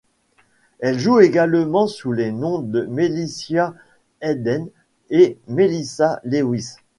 Elle 0.79 0.97
joue 0.97 1.19
également 1.19 1.85
sous 1.85 2.11
les 2.11 2.31
noms 2.31 2.57
de 2.63 2.87
Melessia 2.87 3.75
Hayden 4.21 4.67
et 5.11 5.37
Melissa 5.47 6.19
Lewis. 6.23 6.73